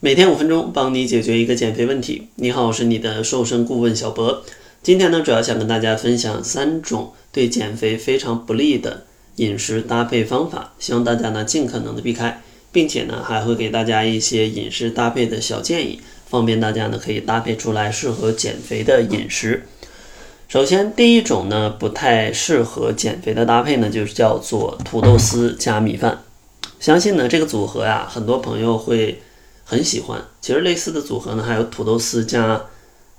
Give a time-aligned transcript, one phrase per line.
[0.00, 2.28] 每天五分钟，帮你解决一个减肥问题。
[2.34, 4.44] 你好，我是你的瘦身顾问小博。
[4.82, 9.04] 今天呢，主要想跟大家分享三种对减肥非常不利的
[9.36, 19.66] 饮食搭配方法，希望大家呢尽可能的避开，并且呢还会给大家一些饮食搭配的小建议，方便大家呢可以搭配出来适合减肥的饮食。
[20.46, 26.22] 首先，第一种呢不太适合减肥的搭配呢，就是叫做土豆丝加米饭。
[26.78, 29.22] 相信呢这个组合呀，很多朋友会。
[29.68, 32.62] 很喜欢，其实类似的组合呢，还有土豆丝加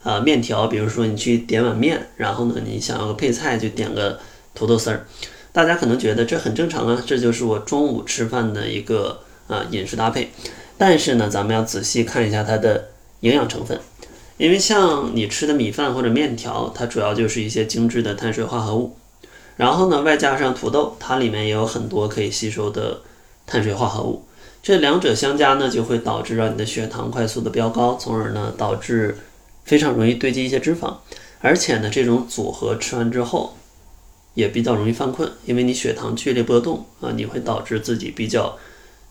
[0.02, 4.17] 啊面条，比如说你去点碗面，然后呢你想要个配菜就点个
[4.55, 5.05] 土豆丝儿，
[5.52, 10.31] 大家可能觉得这很正常啊，这就是我中午吃饭的一个啊饮食搭配。
[10.77, 13.77] 但是呢，咱们要仔细看一下它的营养成分，
[14.38, 18.95] 因为像你吃的米饭或者面条，它主要就是一些精致的碳水化合物，
[19.57, 23.02] 然后呢外加上土豆，它里面也有很多可以吸收的
[23.47, 24.23] 碳水化合物。
[24.61, 29.17] 这两者相加呢，就会导致让你的血糖快速的飙高，从而呢导致
[29.63, 30.98] 非常容易堆积一些脂肪。
[31.39, 33.55] 而且呢，这种组合吃完之后
[34.34, 38.57] 也比较容易犯困，因为你血糖剧烈波动啊，你会导致自己比较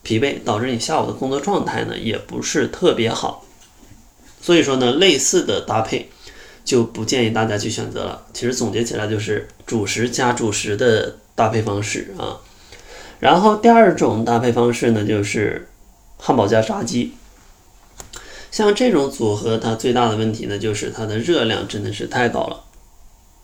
[0.03, 3.43] 疲惫，导致你下午的工作状态呢也不是特别好。
[4.41, 6.09] 所以说呢，类似的搭配
[6.63, 8.27] 就不建议大家去选择了。
[8.33, 12.37] 其实总结起来就是主食加主食的搭配方式啊。
[13.19, 15.67] 然后第二种搭配方式呢，就是
[16.17, 17.13] 汉堡加炸鸡。
[18.51, 22.63] 像这种组合，它最大的问题呢，就是它的热量真的是太高了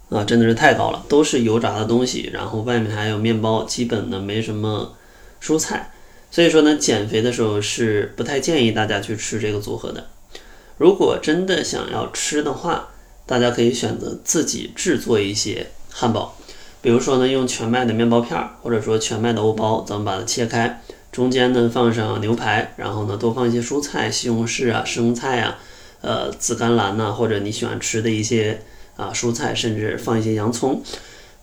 [0.09, 4.95] 啊，真的是太高了，都是油炸的东西，然后外面还有面包，基本呢没什么
[5.41, 5.91] 蔬菜，
[6.31, 10.07] 所以说呢，减肥的时候是不太建议大家去吃这个组合的。
[10.77, 12.89] 如果真的想要吃的话，
[13.25, 16.37] 大家可以选择自己制作一些汉堡。
[16.83, 20.81] 比如说呢，用全麦的面包片儿，或者说全麦的欧包，咱们把它切开，
[21.13, 25.57] 中间呢放上牛排，然后呢多放一些蔬菜，西红柿啊、生菜啊、
[26.01, 28.59] 呃紫甘蓝呐，或者你喜欢吃的一些
[28.97, 30.83] 啊蔬菜，甚至放一些洋葱。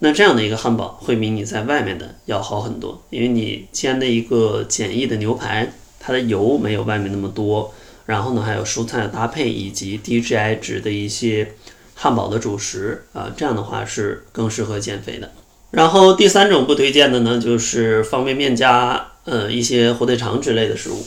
[0.00, 7.72] 那这样的一个汉堡会比你在外面的要好很多，因为你煎的一个简易的牛排，它的油没有外面那么多，
[8.04, 11.54] 然后呢还有蔬菜的搭配以及低 GI 值的一些。
[12.03, 15.31] 汉堡的主食啊，这样的话是更适合减肥的。
[15.71, 21.05] 然后第三种不推荐的呢，就是方便面加呃一些火腿肠之类的食物，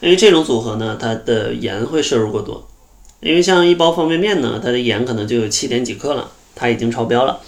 [0.00, 2.66] 因为这种组合呢，它的盐会摄入过多。
[3.20, 7.38] 因为像一包方便面呢，它的盐可能就有七点几克了，它已经超标了。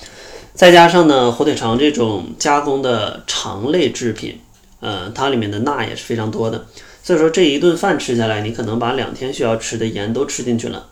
[0.53, 4.39] 再加上呢，火腿肠这种加工的肠类制品，
[4.81, 6.67] 呃，它里面的钠也是非常多的。
[7.03, 10.89] 所以说这一顿饭吃下来，你可能把两天需要吃的盐都吃进去了。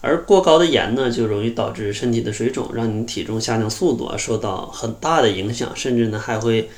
[0.00, 6.70] 而过高的盐呢，就容易导致身体的水肿，让你体重下降速度啊受到很大的影响，甚至呢还会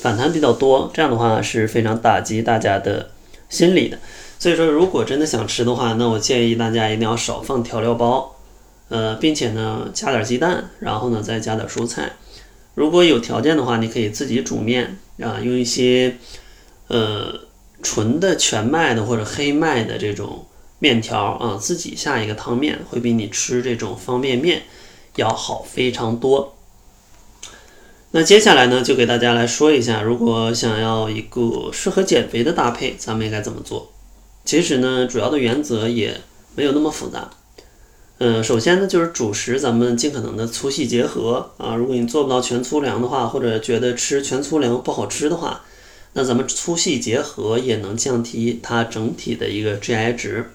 [0.00, 0.90] 反弹比较多。
[0.92, 3.10] 这样的话是非常打击大家的
[3.48, 3.98] 心理的。
[4.40, 8.34] 所以说，如果真的想吃的话，那我建议大家一定要少放调料包，
[8.88, 12.14] 呃，并且呢加点鸡蛋，然后呢再加点蔬菜。
[12.74, 16.16] 如果有条件的话，你可以自己煮面啊，用一些
[16.88, 17.38] 呃
[17.84, 20.44] 纯的全麦的或者黑麦的这种。
[20.84, 24.64] 面条啊，自己下一个汤面会比你吃这种方便面
[25.16, 26.54] 要好非常多。
[28.10, 33.90] 那接下来呢，就给大家来说一下，如果想要一个适合减肥的搭配，咱们应该怎么做？
[34.44, 36.20] 其实呢，主要的原则也
[36.54, 37.30] 没有那么复杂。
[38.18, 41.74] 嗯，首先呢，就是主食咱们尽可能的粗细结合啊。
[41.74, 45.64] 如果你做不到全粗粮的话，或者觉得吃全粗粮不好吃的话，
[46.12, 50.52] 那咱们粗细结合也能降低它整体的一个 GI 值，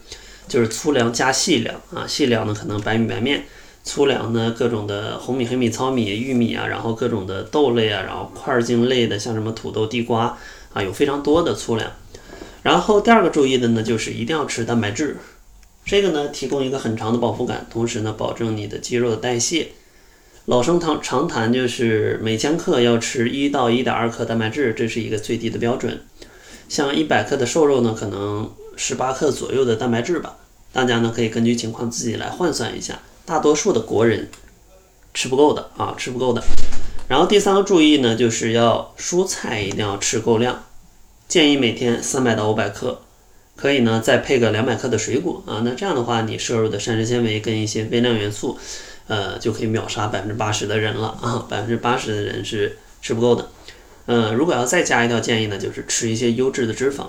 [0.50, 3.46] 就是粗粮加细粮啊，细粮呢可能白米白面，
[3.84, 10.38] 粗粮呢各种的红米黑米糙米玉米啊，然后各种的豆类啊，然后块茎类的像什么土豆地瓜
[10.74, 11.90] 啊，有非常多的粗粮。
[12.64, 15.18] 然后第二个注意的呢，就是一定要吃蛋白质，
[15.86, 19.70] 这个呢提供一个很长的饱腹感，同时呢保证你的肌肉的代谢。
[20.46, 26.02] 老生常常谈，就是每千克要吃一到一点二克蛋白质，这是一个最低的标准。
[26.68, 30.38] 像一百克的瘦肉呢，可能十八克左右的蛋白质吧。
[30.72, 33.00] 大家呢可以根据情况自己来换算一下。
[33.26, 34.30] 大多数的国人
[35.14, 36.42] 吃不够的啊，吃不够的。
[37.10, 40.64] 然后第三个注意呢，就是要蔬菜一定要吃够量，
[41.28, 43.02] 建议每天三百到五百克，
[43.58, 45.62] 可以呢再配个两百克的水果啊。
[45.66, 48.58] 那这样的话，你摄入的膳食纤维跟一些微量元素。
[49.10, 51.44] 呃，就可以秒杀百分之八十的人了啊！
[51.50, 53.50] 百分之八十的人是吃不够的。
[54.06, 57.08] 嗯，如果要再加一条建议呢，就是吃一些优质的脂肪。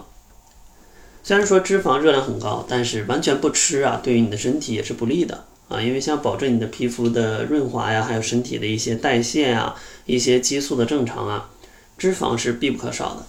[1.23, 5.81] 虽然说脂肪热量很高，但是完全不吃啊，对于你的身体也是不利的啊。
[5.81, 9.77] 因为像保证你的皮肤的润滑呀，还有身体的一些代谢啊，
[10.07, 11.51] 一些激素的正常啊，
[11.99, 13.27] 脂肪是必不可少的。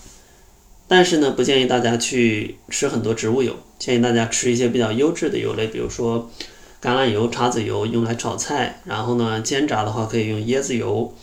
[0.88, 6.30] 但是呢，不建议大家去吃很多植物油，建议大家吃一些比较优质的油类，比如说
[6.82, 8.82] 橄榄油、茶籽油，用来炒菜。
[8.86, 11.14] 然后呢，煎炸的话可以用椰子油，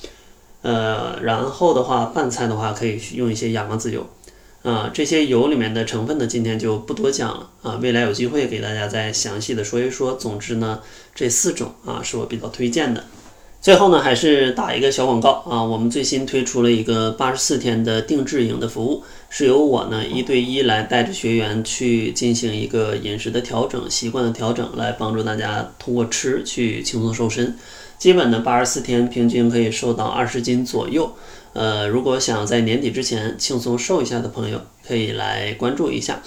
[0.63, 4.07] 呃，然后的话拌菜的话可以用一些亚麻籽油。
[4.63, 10.15] 啊，这些油里面的成分呢，今天就不多讲了啊，未来有机会给大家再详细的说一说。
[10.15, 10.81] 总之呢，
[11.15, 13.05] 这四种啊是我比较推荐的。
[13.61, 27.57] 最后呢，还是打一个小广告啊，我们最新推出了一个八十四天的定制营的服务，是由我呢一对一来带着学员去进行一个饮食的调整、习惯的调整，来帮助大家通过吃去轻松瘦身。
[27.97, 31.13] 基本呢，八十四天平均可以瘦到二十斤左右。
[31.59, 36.23] 呃，如果想要在年底之前轻松瘦一下的朋友，可以来关注一下。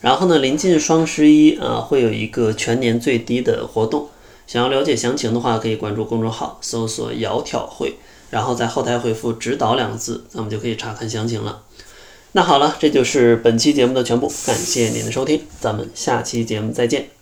[0.00, 4.08] 然后呢，临近双十一啊，会有一个全年最低的活动。
[4.48, 7.94] 想要了解详情的话，可以关注公众号，搜索“窈窕会”，
[8.30, 11.62] 然后在后台回复“指导”两个字，咱们就可以查看详情了。
[12.32, 17.21] 那好了，这就是本期节目的全部，感谢您的收听，咱们下期节目再见。